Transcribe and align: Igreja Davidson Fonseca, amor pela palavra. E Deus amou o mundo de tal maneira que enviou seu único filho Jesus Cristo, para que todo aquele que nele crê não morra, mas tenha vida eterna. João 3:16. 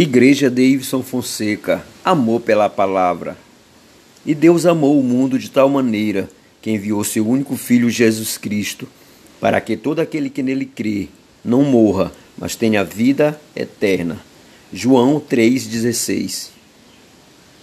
Igreja 0.00 0.48
Davidson 0.48 1.02
Fonseca, 1.02 1.84
amor 2.04 2.42
pela 2.42 2.70
palavra. 2.70 3.36
E 4.24 4.32
Deus 4.32 4.64
amou 4.64 5.00
o 5.00 5.02
mundo 5.02 5.36
de 5.40 5.50
tal 5.50 5.68
maneira 5.68 6.30
que 6.62 6.70
enviou 6.70 7.02
seu 7.02 7.26
único 7.26 7.56
filho 7.56 7.90
Jesus 7.90 8.38
Cristo, 8.38 8.86
para 9.40 9.60
que 9.60 9.76
todo 9.76 9.98
aquele 9.98 10.30
que 10.30 10.40
nele 10.40 10.66
crê 10.66 11.08
não 11.44 11.64
morra, 11.64 12.12
mas 12.38 12.54
tenha 12.54 12.84
vida 12.84 13.40
eterna. 13.56 14.20
João 14.72 15.18
3:16. 15.18 16.50